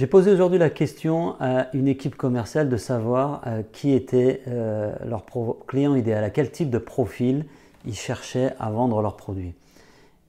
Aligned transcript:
J'ai 0.00 0.06
posé 0.06 0.32
aujourd'hui 0.32 0.58
la 0.58 0.70
question 0.70 1.36
à 1.40 1.66
une 1.74 1.86
équipe 1.86 2.16
commerciale 2.16 2.70
de 2.70 2.78
savoir 2.78 3.42
euh, 3.46 3.62
qui 3.70 3.92
était 3.92 4.40
euh, 4.48 4.94
leur 5.04 5.26
client 5.66 5.94
idéal, 5.94 6.24
à 6.24 6.30
quel 6.30 6.50
type 6.50 6.70
de 6.70 6.78
profil 6.78 7.44
ils 7.84 7.94
cherchaient 7.94 8.54
à 8.58 8.70
vendre 8.70 9.02
leurs 9.02 9.18
produits. 9.18 9.52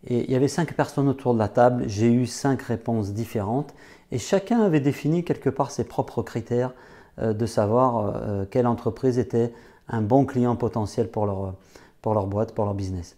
Et 0.05 0.25
il 0.25 0.29
y 0.29 0.35
avait 0.35 0.49
cinq 0.49 0.73
personnes 0.73 1.07
autour 1.07 1.33
de 1.33 1.39
la 1.39 1.47
table, 1.47 1.85
j'ai 1.87 2.11
eu 2.11 2.25
cinq 2.25 2.63
réponses 2.63 3.13
différentes 3.13 3.73
et 4.11 4.17
chacun 4.17 4.59
avait 4.59 4.81
défini 4.81 5.23
quelque 5.23 5.49
part 5.49 5.71
ses 5.71 5.85
propres 5.85 6.21
critères 6.21 6.73
euh, 7.19 7.31
de 7.31 7.45
savoir 7.45 8.47
quelle 8.51 8.67
entreprise 8.67 9.19
était 9.19 9.53
un 9.87 10.01
bon 10.01 10.25
client 10.25 10.57
potentiel 10.57 11.07
pour 11.07 11.25
leur, 11.25 11.53
pour 12.01 12.13
leur 12.13 12.27
boîte, 12.27 12.53
pour 12.53 12.65
leur 12.65 12.73
business. 12.73 13.15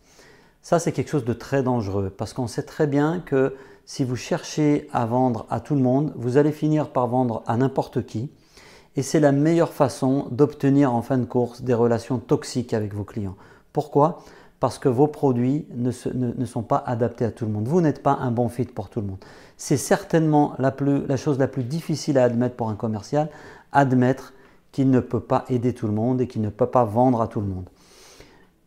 Ça, 0.61 0.77
c'est 0.77 0.91
quelque 0.91 1.09
chose 1.09 1.25
de 1.25 1.33
très 1.33 1.63
dangereux 1.63 2.13
parce 2.15 2.31
qu'on 2.31 2.45
sait 2.45 2.61
très 2.61 2.85
bien 2.85 3.23
que 3.25 3.55
si 3.85 4.03
vous 4.03 4.15
cherchez 4.15 4.87
à 4.93 5.05
vendre 5.05 5.45
à 5.49 5.59
tout 5.59 5.75
le 5.75 5.81
monde, 5.81 6.13
vous 6.15 6.37
allez 6.37 6.51
finir 6.51 6.89
par 6.89 7.07
vendre 7.07 7.43
à 7.47 7.57
n'importe 7.57 8.05
qui. 8.05 8.29
Et 8.95 9.01
c'est 9.01 9.19
la 9.19 9.31
meilleure 9.31 9.73
façon 9.73 10.27
d'obtenir 10.31 10.93
en 10.93 11.01
fin 11.01 11.17
de 11.17 11.25
course 11.25 11.61
des 11.61 11.73
relations 11.73 12.19
toxiques 12.19 12.73
avec 12.73 12.93
vos 12.93 13.03
clients. 13.03 13.35
Pourquoi? 13.73 14.19
Parce 14.59 14.77
que 14.77 14.87
vos 14.87 15.07
produits 15.07 15.65
ne, 15.75 15.91
sont 15.91 16.61
pas 16.61 16.81
adaptés 16.85 17.25
à 17.25 17.31
tout 17.31 17.45
le 17.45 17.51
monde. 17.51 17.67
Vous 17.67 17.81
n'êtes 17.81 18.01
pas 18.01 18.17
un 18.21 18.31
bon 18.31 18.47
fit 18.47 18.65
pour 18.65 18.89
tout 18.89 19.01
le 19.01 19.07
monde. 19.07 19.23
C'est 19.57 19.77
certainement 19.77 20.53
la, 20.59 21.17
chose 21.17 21.39
la 21.39 21.47
plus 21.47 21.63
difficile 21.63 22.17
à 22.17 22.23
admettre 22.23 22.55
pour 22.55 22.69
un 22.69 22.75
commercial, 22.75 23.29
admettre 23.71 24.33
qu'il 24.71 24.89
ne 24.89 24.99
peut 25.01 25.19
pas 25.19 25.43
aider 25.49 25.73
tout 25.73 25.87
le 25.87 25.93
monde 25.93 26.21
et 26.21 26.27
qu'il 26.27 26.41
ne 26.41 26.49
peut 26.49 26.67
pas 26.67 26.85
vendre 26.85 27.21
à 27.21 27.27
tout 27.27 27.41
le 27.41 27.47
monde. 27.47 27.67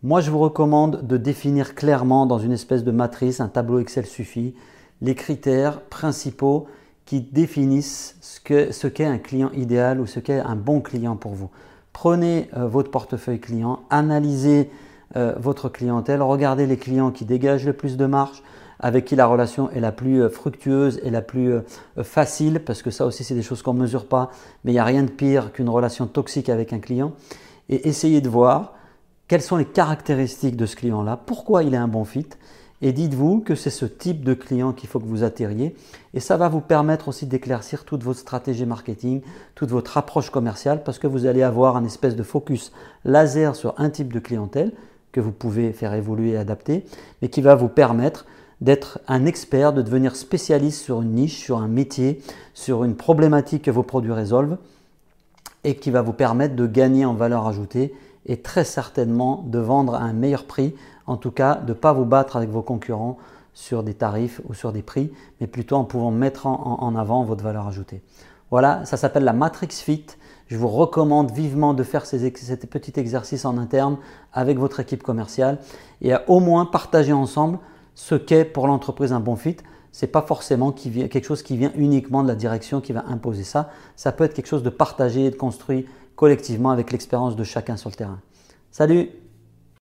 Moi, 0.02 0.20
je 0.20 0.30
vous 0.30 0.38
recommande 0.38 1.06
de 1.06 1.16
définir 1.16 1.74
clairement 1.74 2.26
dans 2.26 2.38
une 2.38 2.52
espèce 2.52 2.84
de 2.84 2.90
matrice, 2.90 3.40
un 3.40 3.48
tableau 3.48 3.78
Excel 3.78 4.06
suffit, 4.06 4.54
les 5.02 5.14
critères 5.14 5.80
principaux 5.82 6.66
qui 7.04 7.20
définissent 7.20 8.16
ce 8.20 8.86
qu'est 8.88 9.04
un 9.04 9.18
client 9.18 9.50
idéal 9.52 10.00
ou 10.00 10.06
ce 10.06 10.20
qu'est 10.20 10.40
un 10.40 10.56
bon 10.56 10.80
client 10.80 11.16
pour 11.16 11.34
vous. 11.34 11.50
Prenez 11.92 12.50
euh, 12.56 12.66
votre 12.66 12.90
portefeuille 12.90 13.40
client, 13.40 13.80
analysez 13.90 14.70
euh, 15.14 15.34
votre 15.38 15.68
clientèle, 15.68 16.20
regardez 16.20 16.66
les 16.66 16.76
clients 16.76 17.12
qui 17.12 17.24
dégagent 17.24 17.64
le 17.64 17.72
plus 17.72 17.96
de 17.96 18.06
marge, 18.06 18.42
avec 18.80 19.06
qui 19.06 19.16
la 19.16 19.26
relation 19.26 19.70
est 19.70 19.80
la 19.80 19.92
plus 19.92 20.22
euh, 20.22 20.28
fructueuse 20.28 21.00
et 21.04 21.10
la 21.10 21.22
plus 21.22 21.54
facile, 22.02 22.60
parce 22.60 22.82
que 22.82 22.90
ça 22.90 23.06
aussi 23.06 23.24
c'est 23.24 23.34
des 23.34 23.42
choses 23.42 23.62
qu'on 23.62 23.72
ne 23.72 23.80
mesure 23.80 24.08
pas, 24.08 24.30
mais 24.64 24.72
il 24.72 24.74
n'y 24.74 24.80
a 24.80 24.84
rien 24.84 25.04
de 25.04 25.10
pire 25.10 25.52
qu'une 25.52 25.68
relation 25.68 26.06
toxique 26.06 26.48
avec 26.48 26.72
un 26.72 26.80
client. 26.80 27.12
Et 27.68 27.88
essayez 27.88 28.20
de 28.20 28.28
voir 28.28 28.74
quelles 29.28 29.42
sont 29.42 29.56
les 29.56 29.64
caractéristiques 29.64 30.56
de 30.56 30.66
ce 30.66 30.76
client-là, 30.76 31.16
pourquoi 31.24 31.62
il 31.62 31.74
est 31.74 31.78
un 31.78 31.88
bon 31.88 32.04
fit, 32.04 32.28
et 32.82 32.92
dites-vous 32.92 33.40
que 33.40 33.54
c'est 33.54 33.70
ce 33.70 33.86
type 33.86 34.24
de 34.24 34.34
client 34.34 34.72
qu'il 34.72 34.88
faut 34.88 35.00
que 35.00 35.06
vous 35.06 35.24
attiriez. 35.24 35.74
Et 36.14 36.20
ça 36.20 36.36
va 36.36 36.48
vous 36.48 36.60
permettre 36.60 37.08
aussi 37.08 37.26
d'éclaircir 37.26 37.84
toute 37.84 38.02
votre 38.02 38.20
stratégie 38.20 38.66
marketing, 38.66 39.22
toute 39.54 39.70
votre 39.70 39.96
approche 39.96 40.30
commerciale, 40.30 40.82
parce 40.84 40.98
que 40.98 41.06
vous 41.06 41.26
allez 41.26 41.42
avoir 41.42 41.76
un 41.76 41.84
espèce 41.84 42.16
de 42.16 42.22
focus 42.22 42.72
laser 43.04 43.56
sur 43.56 43.74
un 43.78 43.90
type 43.90 44.12
de 44.12 44.20
clientèle 44.20 44.72
que 45.12 45.20
vous 45.20 45.32
pouvez 45.32 45.72
faire 45.72 45.94
évoluer 45.94 46.32
et 46.32 46.36
adapter, 46.36 46.84
mais 47.22 47.28
qui 47.28 47.40
va 47.40 47.54
vous 47.54 47.68
permettre 47.68 48.26
d'être 48.60 49.00
un 49.08 49.24
expert, 49.26 49.72
de 49.72 49.82
devenir 49.82 50.16
spécialiste 50.16 50.82
sur 50.82 51.02
une 51.02 51.12
niche, 51.12 51.38
sur 51.38 51.58
un 51.58 51.68
métier, 51.68 52.22
sur 52.54 52.84
une 52.84 52.94
problématique 52.94 53.62
que 53.62 53.70
vos 53.70 53.82
produits 53.82 54.12
résolvent, 54.12 54.58
et 55.64 55.76
qui 55.76 55.90
va 55.90 56.02
vous 56.02 56.12
permettre 56.12 56.54
de 56.54 56.66
gagner 56.66 57.04
en 57.04 57.14
valeur 57.14 57.46
ajoutée 57.46 57.94
et 58.26 58.42
très 58.42 58.64
certainement 58.64 59.44
de 59.46 59.58
vendre 59.58 59.94
à 59.94 60.00
un 60.00 60.12
meilleur 60.12 60.44
prix 60.44 60.74
en 61.06 61.16
tout 61.16 61.30
cas 61.30 61.56
de 61.56 61.68
ne 61.68 61.74
pas 61.74 61.92
vous 61.92 62.04
battre 62.04 62.36
avec 62.36 62.50
vos 62.50 62.62
concurrents 62.62 63.16
sur 63.54 63.82
des 63.82 63.94
tarifs 63.94 64.40
ou 64.48 64.54
sur 64.54 64.72
des 64.72 64.82
prix, 64.82 65.10
mais 65.40 65.46
plutôt 65.46 65.76
en 65.76 65.84
pouvant 65.84 66.10
mettre 66.10 66.46
en, 66.46 66.94
avant 66.94 67.24
votre 67.24 67.42
valeur 67.42 67.66
ajoutée. 67.66 68.02
Voilà, 68.50 68.84
ça 68.84 68.96
s'appelle 68.96 69.24
la 69.24 69.32
Matrix 69.32 69.68
Fit. 69.70 70.04
Je 70.46 70.56
vous 70.56 70.68
recommande 70.68 71.32
vivement 71.32 71.72
de 71.74 71.82
faire 71.82 72.06
ces, 72.06 72.30
petits 72.30 73.00
exercices 73.00 73.44
en 73.44 73.56
interne 73.56 73.96
avec 74.32 74.58
votre 74.58 74.78
équipe 74.78 75.02
commerciale 75.02 75.58
et 76.02 76.12
à 76.12 76.22
au 76.28 76.38
moins 76.38 76.66
partager 76.66 77.12
ensemble 77.14 77.58
ce 77.94 78.14
qu'est 78.14 78.44
pour 78.44 78.66
l'entreprise 78.66 79.12
un 79.12 79.20
bon 79.20 79.36
fit. 79.36 79.56
Ce 79.90 80.04
n'est 80.04 80.12
pas 80.12 80.20
forcément 80.20 80.70
quelque 80.70 81.24
chose 81.24 81.42
qui 81.42 81.56
vient 81.56 81.72
uniquement 81.76 82.22
de 82.22 82.28
la 82.28 82.34
direction 82.34 82.82
qui 82.82 82.92
va 82.92 83.04
imposer 83.08 83.42
ça. 83.42 83.70
Ça 83.96 84.12
peut 84.12 84.24
être 84.24 84.34
quelque 84.34 84.46
chose 84.46 84.62
de 84.62 84.68
partagé 84.68 85.24
et 85.24 85.30
de 85.30 85.36
construit 85.36 85.86
collectivement 86.16 86.70
avec 86.70 86.90
l'expérience 86.90 87.36
de 87.36 87.44
chacun 87.44 87.76
sur 87.76 87.90
le 87.90 87.94
terrain. 87.94 88.20
Salut 88.72 89.10